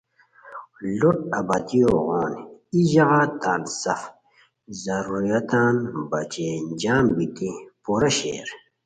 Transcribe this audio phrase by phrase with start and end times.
[0.99, 2.33] لوٹ آبادیو غون
[2.73, 4.01] ای ژاغا تان سف
[4.83, 5.75] ضروریاتان
[6.09, 6.49] بچے
[6.81, 7.49] جم بیتی
[7.83, 8.47] پورہ شیر